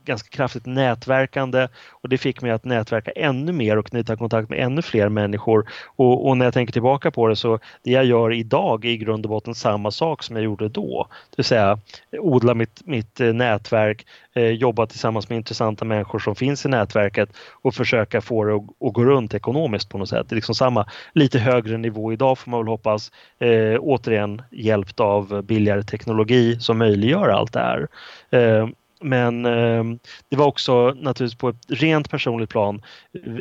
[0.05, 4.59] ganska kraftigt nätverkande och det fick mig att nätverka ännu mer och knyta kontakt med
[4.59, 5.69] ännu fler människor.
[5.95, 8.97] Och, och, när jag tänker tillbaka på det så det jag gör idag är i
[8.97, 11.07] grund och botten samma sak som jag gjorde då.
[11.29, 11.79] Det vill säga
[12.11, 17.29] odla mitt, mitt eh, nätverk, eh, jobba tillsammans med intressanta människor som finns i nätverket
[17.61, 20.29] och försöka få det att, att gå runt ekonomiskt på något sätt.
[20.29, 23.11] Det är liksom samma, lite högre nivå idag får man väl hoppas.
[23.39, 27.87] Eh, återigen hjälpt av billigare teknologi som möjliggör allt det här.
[28.31, 28.67] Eh,
[29.03, 29.83] men eh,
[30.29, 32.81] det var också naturligtvis på ett rent personligt plan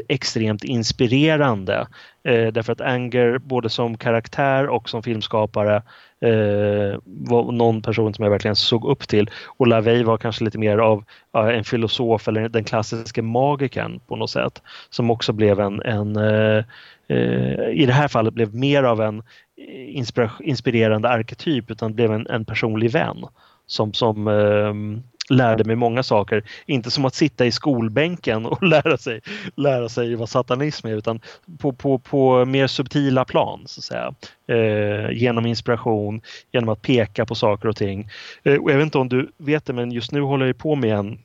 [0.08, 1.86] extremt inspirerande.
[2.24, 5.76] Eh, därför att Anger både som karaktär och som filmskapare
[6.20, 9.30] eh, var någon person som jag verkligen såg upp till.
[9.46, 11.04] Och LaVey var kanske lite mer av
[11.36, 14.62] eh, en filosof eller den klassiska magikern på något sätt.
[14.90, 16.64] Som också blev en, en eh,
[17.08, 19.22] eh, i det här fallet blev mer av en
[20.40, 23.26] inspirerande arketyp utan blev en, en personlig vän
[23.66, 26.42] som, som ehm, lärde mig många saker.
[26.66, 29.20] Inte som att sitta i skolbänken och lära sig,
[29.56, 31.20] lära sig vad satanism är utan
[31.58, 33.62] på, på, på mer subtila plan.
[33.66, 34.14] så att säga.
[34.48, 36.20] Eh, genom inspiration,
[36.52, 38.08] genom att peka på saker och ting.
[38.42, 40.74] Eh, och jag vet inte om du vet det men just nu håller jag på
[40.74, 41.18] med en,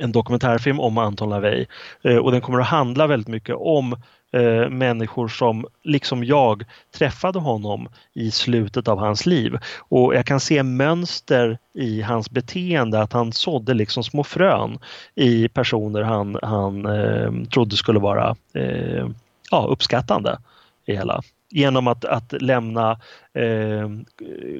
[0.00, 1.66] en dokumentärfilm om Anton LaVey
[2.02, 3.96] eh, och den kommer att handla väldigt mycket om
[4.32, 6.64] eh, människor som, liksom jag,
[6.98, 9.58] träffade honom i slutet av hans liv.
[9.78, 14.78] Och jag kan se mönster i hans beteende, att han sådde liksom små frön
[15.14, 19.08] i personer han, han eh, trodde skulle vara eh,
[19.50, 20.38] ja, uppskattande
[20.86, 22.90] i hela genom att, att lämna
[23.34, 23.88] eh,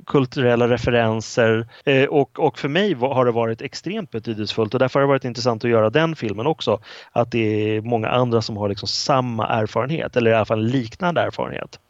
[0.06, 5.06] kulturella referenser eh, och, och för mig har det varit extremt betydelsefullt och därför har
[5.06, 6.80] det varit intressant att göra den filmen också.
[7.12, 11.20] Att det är många andra som har liksom samma erfarenhet eller i alla fall liknande
[11.20, 11.80] erfarenhet.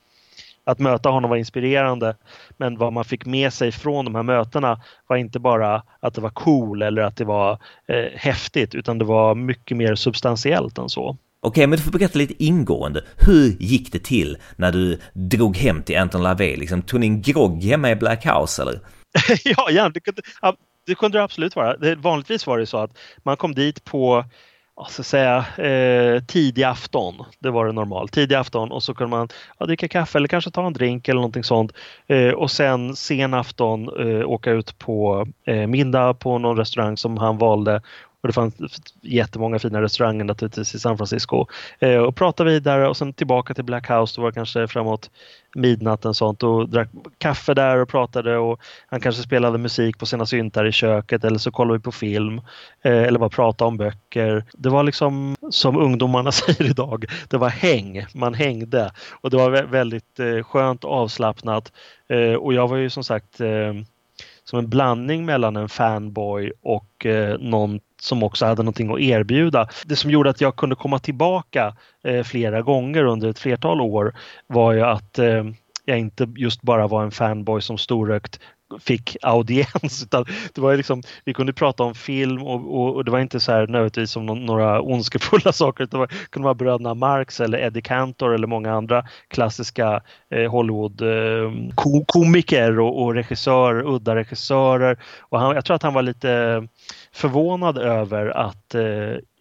[0.64, 2.16] Att möta honom var inspirerande
[2.56, 6.20] men vad man fick med sig från de här mötena var inte bara att det
[6.20, 10.88] var cool eller att det var eh, häftigt utan det var mycket mer substantiellt än
[10.88, 11.16] så.
[11.40, 13.05] Okej, men du får berätta lite ingående.
[13.16, 16.57] Hur gick det till när du drog hem till Anton LaVey?
[16.57, 18.81] Liksom, tog ni en grogg hemma i Black House eller?
[19.44, 20.22] ja, ja, det kunde,
[20.87, 21.77] det kunde det absolut vara.
[21.77, 24.24] Det, vanligtvis var det så att man kom dit på
[24.88, 27.24] så säga, eh, tidig afton.
[27.38, 28.12] Det var det normalt.
[28.12, 31.20] Tidig afton och så kunde man ja, dricka kaffe eller kanske ta en drink eller
[31.20, 31.72] någonting sånt.
[32.07, 37.18] Eh, och sen sen afton eh, åka ut på eh, middag på någon restaurang som
[37.18, 37.83] han valde
[38.20, 38.54] och det fanns
[39.02, 41.46] jättemånga fina restauranger naturligtvis i San Francisco.
[41.78, 44.20] Eh, och prata vidare och sen tillbaka till Black House.
[44.20, 45.11] Det var kanske framåt
[45.54, 50.26] midnatten sånt och drack kaffe där och pratade och han kanske spelade musik på sina
[50.26, 52.38] syntar i köket eller så kollade vi på film
[52.83, 54.44] eh, eller bara pratade om böcker.
[54.52, 59.62] Det var liksom som ungdomarna säger idag, det var häng, man hängde och det var
[59.62, 61.72] väldigt eh, skönt och avslappnat
[62.09, 63.74] eh, och jag var ju som sagt eh,
[64.44, 69.68] som en blandning mellan en fanboy och eh, någon som också hade någonting att erbjuda.
[69.84, 74.14] Det som gjorde att jag kunde komma tillbaka eh, flera gånger under ett flertal år
[74.46, 75.44] var ju att eh,
[75.84, 78.40] jag inte just bara var en fanboy som storrökt
[78.80, 80.02] fick audiens.
[80.02, 83.40] Utan det var liksom, vi kunde prata om film och, och, och det var inte
[83.40, 85.88] så här nödvändigtvis om någon, några ondskefulla saker.
[85.90, 90.50] Det, var, det kunde vara bröderna Marx eller Eddie Cantor eller många andra klassiska eh,
[90.50, 94.98] Hollywood-komiker eh, och, och regissörer, udda regissörer.
[95.20, 96.62] Och han, jag tror att han var lite
[97.18, 98.83] förvånad över att eh,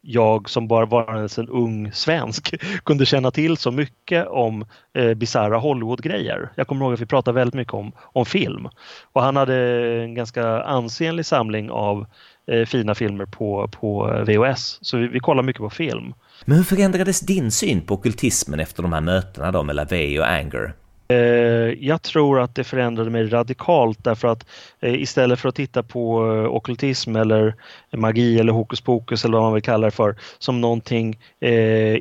[0.01, 5.57] jag som bara var en ung svensk kunde känna till så mycket om eh, bisarra
[5.57, 6.49] Hollywood-grejer.
[6.55, 8.67] Jag kommer ihåg att vi pratade väldigt mycket om, om film.
[9.13, 9.55] Och han hade
[10.03, 12.05] en ganska ansenlig samling av
[12.51, 14.79] eh, fina filmer på, på VHS.
[14.81, 16.13] Så vi, vi kollar mycket på film.
[16.45, 20.29] Men hur förändrades din syn på okultismen efter de här mötena då med LaVey och
[20.29, 20.73] Anger?
[21.09, 21.17] Eh,
[21.87, 24.45] jag tror att det förändrade mig radikalt därför att
[24.79, 27.55] eh, istället för att titta på eh, okultism eller
[27.93, 31.19] magi eller hokus pokus eller vad man vill kalla det för som någonting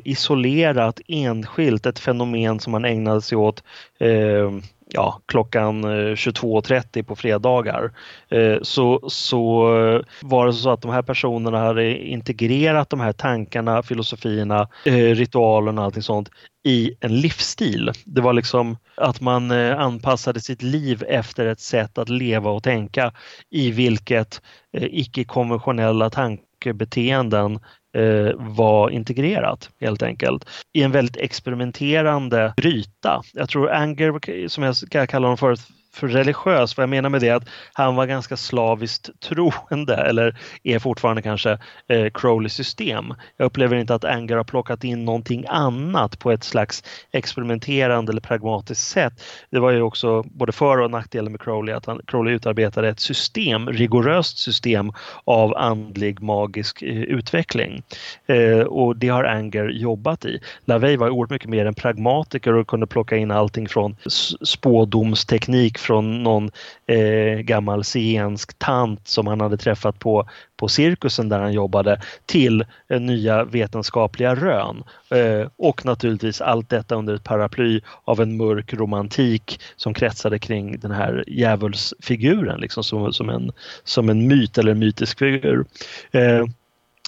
[0.03, 3.63] isolerat, enskilt, ett fenomen som man ägnade sig åt
[3.99, 7.91] ehm, ja, klockan eh, 22.30 på fredagar
[8.29, 13.13] eh, så, så eh, var det så att de här personerna hade integrerat de här
[13.13, 16.29] tankarna, filosofierna, ritualerna och allting sånt
[16.63, 17.91] i en livsstil.
[18.05, 23.13] Det var liksom att man anpassade sitt liv efter ett sätt att leva och tänka
[23.49, 24.41] i vilket
[24.77, 27.59] icke-konventionella tankebeteenden
[27.97, 33.21] eh, var integrerat helt enkelt i en väldigt experimenterande gryta.
[33.33, 35.61] Jag tror Anger, som jag kallar honom förut,
[35.97, 36.77] för religiös.
[36.77, 41.21] Vad jag menar med det är att han var ganska slaviskt troende eller är fortfarande
[41.21, 41.51] kanske
[41.87, 43.13] eh, Crowleys system.
[43.37, 48.21] Jag upplever inte att Anger har plockat in någonting annat på ett slags experimenterande eller
[48.21, 49.23] pragmatiskt sätt.
[49.49, 52.99] Det var ju också både för och nackdelar med Crowley att han, Crowley utarbetade ett
[52.99, 54.91] system, rigoröst system
[55.23, 57.83] av andlig magisk eh, utveckling.
[58.25, 60.39] Eh, och det har Anger jobbat i.
[60.65, 63.95] LaVey var oerhört mycket mer en pragmatiker och kunde plocka in allting från
[64.41, 66.49] spådomsteknik från någon
[66.87, 72.65] eh, gammal zigensk tant som han hade träffat på, på cirkusen där han jobbade till
[72.89, 74.83] eh, nya vetenskapliga rön.
[75.09, 80.79] Eh, och naturligtvis allt detta under ett paraply av en mörk romantik som kretsade kring
[80.79, 83.51] den här djävulsfiguren liksom som, som, en,
[83.83, 85.65] som en myt eller en mytisk figur.
[86.11, 86.45] Eh,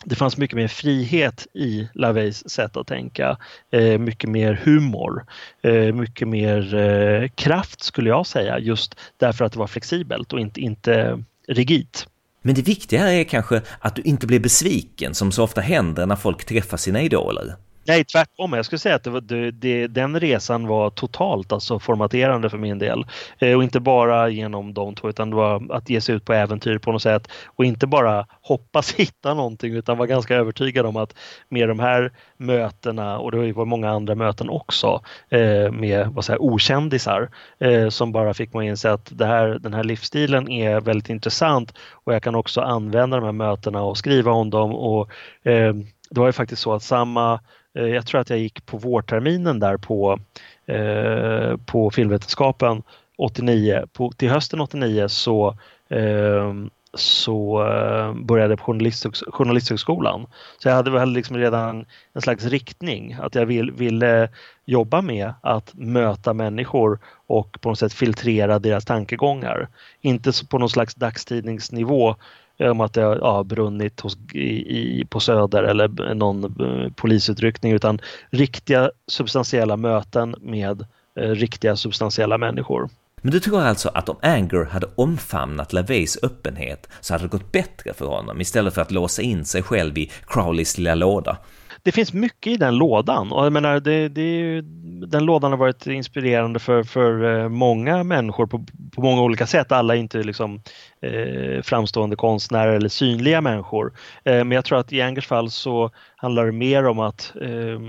[0.05, 3.37] det fanns mycket mer frihet i LaVeys sätt att tänka.
[3.71, 5.25] Eh, mycket mer humor.
[5.61, 10.39] Eh, mycket mer eh, kraft skulle jag säga just därför att det var flexibelt och
[10.39, 12.07] inte, inte rigidt.
[12.41, 16.15] Men det viktiga är kanske att du inte blir besviken som så ofta händer när
[16.15, 17.55] folk träffar sina idoler.
[17.89, 18.53] Nej, tvärtom.
[18.53, 22.57] Jag skulle säga att det var, det, det, den resan var totalt alltså formaterande för
[22.57, 23.05] min del.
[23.39, 26.33] Eh, och inte bara genom de två utan det var att ge sig ut på
[26.33, 30.95] äventyr på något sätt och inte bara hoppas hitta någonting utan var ganska övertygad om
[30.95, 31.15] att
[31.49, 36.41] med de här mötena och det var många andra möten också eh, med vad säger,
[36.41, 40.81] okändisar eh, som bara fick mig att inse att det här, den här livsstilen är
[40.81, 45.09] väldigt intressant och jag kan också använda de här mötena och skriva om dem och
[45.43, 45.73] eh,
[46.09, 47.39] det var ju faktiskt så att samma
[47.79, 50.19] Eh, jag tror att jag gick på vårterminen där på,
[50.65, 52.83] eh, på filmvetenskapen
[53.17, 53.85] 89.
[53.93, 55.57] På, till hösten 89 så
[55.89, 56.53] eh,
[56.93, 58.91] så eh, började jag på
[59.31, 60.27] Journalisthögskolan.
[60.57, 64.29] Så jag hade väl liksom redan en slags riktning att jag vill, ville
[64.65, 69.67] jobba med att möta människor och på något sätt filtrera deras tankegångar.
[70.01, 72.15] Inte på någon slags dagstidningsnivå
[72.57, 77.71] eh, om att det har ja, brunnit hos, i, på Söder eller någon eh, polisutryckning
[77.71, 80.85] utan riktiga substantiella möten med
[81.15, 82.89] eh, riktiga substantiella människor.
[83.21, 87.51] Men du tror alltså att om Anger hade omfamnat LaVeys öppenhet så hade det gått
[87.51, 91.37] bättre för honom istället för att låsa in sig själv i Crowleys lilla låda?
[91.83, 94.61] det finns mycket i den lådan och jag menar det, det,
[95.07, 98.65] den lådan har varit inspirerande för, för eh, många människor på,
[98.95, 99.71] på många olika sätt.
[99.71, 100.61] Alla är inte liksom
[101.01, 103.93] eh, framstående konstnärer eller synliga människor.
[104.23, 107.79] Eh, men jag tror att i Angers fall så handlar det mer om att Eh,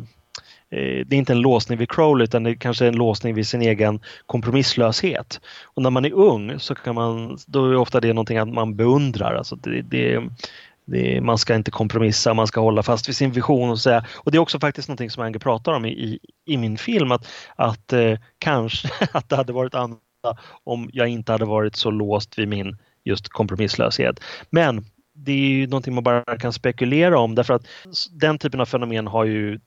[0.70, 3.46] Eh, det är inte en låsning vid Crowley utan det kanske är en låsning vid
[3.46, 5.40] sin egen kompromisslöshet.
[5.64, 8.76] Och när man är ung så kan man, då är ofta det någonting att man
[8.76, 9.34] beundrar.
[9.34, 10.22] Alltså det, det,
[10.84, 13.70] det, man ska inte kompromissa, man ska hålla fast vid sin vision.
[13.70, 16.56] Och, så och det är också faktiskt någonting som Anger pratar om i, i, i
[16.56, 20.00] min film att, att eh, kanske att det hade varit annorlunda
[20.64, 24.20] om jag inte hade varit så låst vid min just kompromisslöshet.
[24.50, 27.66] Men det är ju någonting man bara kan spekulera om därför att
[28.10, 29.60] den typen av fenomen har ju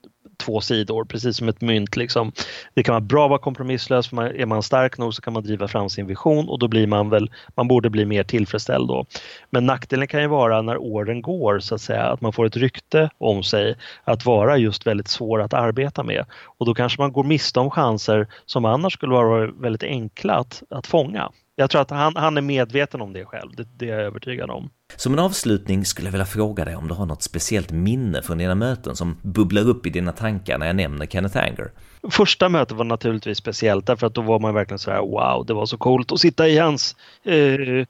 [0.45, 1.95] två sidor, precis som ett mynt.
[1.95, 2.31] Liksom.
[2.73, 5.33] Det kan vara bra att vara kompromisslös, för man, är man stark nog så kan
[5.33, 8.87] man driva fram sin vision och då blir man väl, man borde bli mer tillfredsställd
[8.87, 9.05] då.
[9.49, 12.57] Men nackdelen kan ju vara när åren går så att säga, att man får ett
[12.57, 16.25] rykte om sig att vara just väldigt svår att arbeta med
[16.57, 20.63] och då kanske man går miste om chanser som annars skulle vara väldigt enkla att,
[20.69, 21.31] att fånga.
[21.55, 24.49] Jag tror att han, han är medveten om det själv, det, det är jag övertygad
[24.49, 24.69] om.
[24.95, 28.37] Som en avslutning skulle jag vilja fråga dig om du har något speciellt minne från
[28.37, 31.71] dina möten som bubblar upp i dina tankar när jag nämner Kenneth Anger?
[32.11, 35.53] Första mötet var naturligtvis speciellt därför att då var man verkligen så här wow, det
[35.53, 37.85] var så coolt att sitta i hans eh,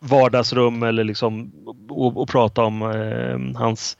[0.00, 1.52] vardagsrum eller liksom
[1.88, 3.96] och, och prata om eh, hans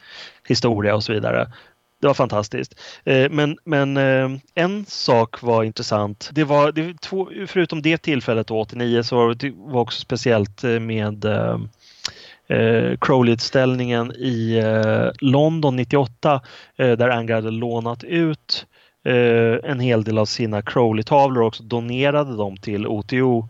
[0.49, 1.53] historia och så vidare.
[2.01, 2.81] Det var fantastiskt.
[3.05, 6.31] Eh, men, men eh, en sak var intressant.
[6.33, 10.01] Det var, det var två, förutom det tillfället då, 89 så var det var också
[10.01, 11.59] speciellt eh, med eh,
[13.01, 14.63] Crowley-utställningen i
[15.21, 16.41] London 98
[16.77, 18.67] där Anger hade lånat ut
[19.63, 23.49] en hel del av sina Crowley-tavlor och också donerade dem till OTO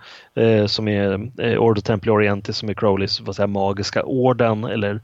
[0.67, 5.01] som är Ordo Templi Orientis som är Crowleys vad säger, magiska orden eller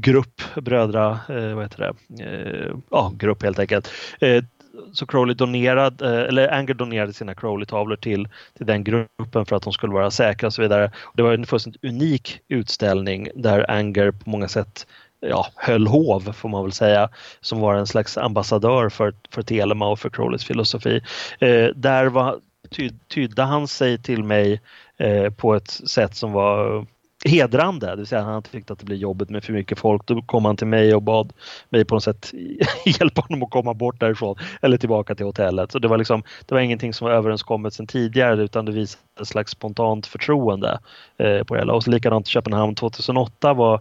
[0.00, 3.90] grupp, brödra, eh, vad heter det, eh, ja, grupp helt enkelt.
[4.20, 4.44] Eh,
[4.92, 9.62] så Crowley donerade, eh, eller Anger donerade sina Crowley-tavlor till, till den gruppen för att
[9.62, 10.92] de skulle vara säkra och så vidare.
[11.14, 14.86] Det var en fullständigt unik utställning där Anger på många sätt
[15.20, 17.08] ja, höll hov får man väl säga,
[17.40, 21.00] som var en slags ambassadör för, för Telema och för Crowleys filosofi.
[21.38, 22.40] Eh, där var,
[22.70, 24.60] ty, tydde han sig till mig
[24.96, 26.86] eh, på ett sätt som var
[27.26, 30.06] hedrande, det vill säga han tyckte att det blev jobbigt med för mycket folk.
[30.06, 31.32] Då kom han till mig och bad
[31.68, 32.32] mig på något sätt
[32.84, 35.72] hjälpa honom att komma bort därifrån eller tillbaka till hotellet.
[35.72, 39.02] Så det var liksom, det var ingenting som var överenskommet sedan tidigare utan det visade
[39.20, 40.78] ett slags spontant förtroende
[41.16, 41.72] eh, på det hela.
[41.72, 43.80] Och så likadant Köpenhamn 2008 var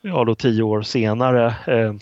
[0.00, 1.94] ja då tio år senare eh,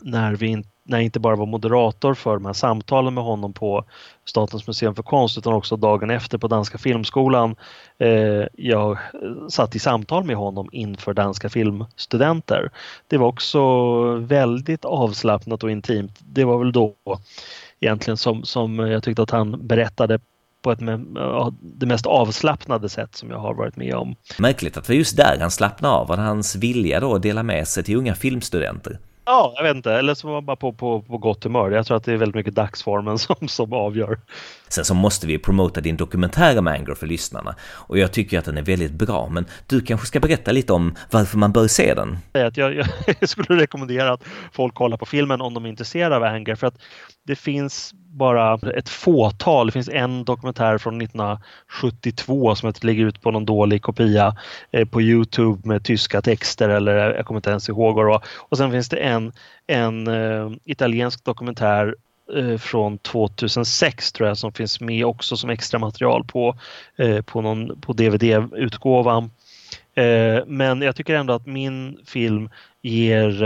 [0.00, 3.52] när vi inte när jag inte bara var moderator för de här samtalen med honom
[3.52, 3.84] på
[4.24, 7.56] Statens museum för konst utan också dagen efter på Danska filmskolan.
[7.98, 8.98] Eh, jag
[9.48, 12.70] satt i samtal med honom inför danska filmstudenter.
[13.06, 13.60] Det var också
[14.14, 16.18] väldigt avslappnat och intimt.
[16.18, 16.94] Det var väl då
[17.80, 20.18] egentligen som, som jag tyckte att han berättade
[20.62, 20.78] på ett
[21.62, 24.14] det mest avslappnade sätt som jag har varit med om.
[24.38, 27.42] Märkligt att det var just där han slappnade av, var hans vilja då att dela
[27.42, 28.98] med sig till unga filmstudenter.
[29.24, 29.92] Ja, jag vet inte.
[29.92, 31.70] Eller så var man bara på, på, på gott humör.
[31.70, 34.18] Jag tror att det är väldigt mycket dagsformen som, som avgör.
[34.68, 37.54] Sen så måste vi promota din dokumentär om Anger för lyssnarna.
[37.62, 40.94] Och jag tycker att den är väldigt bra, men du kanske ska berätta lite om
[41.10, 42.18] varför man bör se den?
[42.32, 42.74] Jag, jag,
[43.20, 46.54] jag skulle rekommendera att folk kollar på filmen om de är intresserade av Anger.
[46.54, 46.78] För att
[47.26, 49.66] det finns bara ett fåtal.
[49.66, 54.36] Det finns en dokumentär från 1972 som ligger ut på någon dålig kopia
[54.70, 58.08] eh, på Youtube med tyska texter eller eh, jag kommer inte ens ihåg vad det
[58.08, 58.24] var.
[58.38, 59.32] Och sen finns det en,
[59.66, 61.94] en uh, italiensk dokumentär
[62.36, 66.56] uh, från 2006 tror jag som finns med också som extra material på,
[67.02, 69.30] uh, på, någon, på DVD-utgåvan.
[70.46, 72.50] Men jag tycker ändå att min film
[72.82, 73.42] ger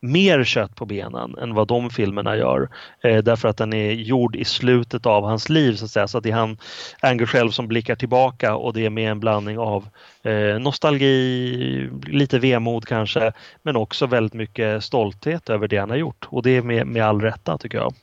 [0.00, 2.68] mer kött på benen än vad de filmerna gör.
[3.02, 6.08] Eh, därför att den är gjord i slutet av hans liv så att säga.
[6.08, 6.58] Så att det är han,
[7.00, 9.88] Anger själv som blickar tillbaka och det är med en blandning av
[10.22, 13.32] eh, nostalgi, lite vemod kanske,
[13.62, 16.26] men också väldigt mycket stolthet över det han har gjort.
[16.28, 17.94] Och det är med, med all rätta tycker jag.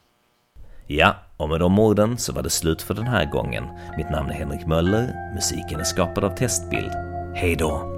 [0.87, 3.63] Ja, och med de orden så var det slut för den här gången.
[3.97, 6.91] Mitt namn är Henrik Möller, musiken är skapad av Testbild.
[7.35, 7.94] Hej då!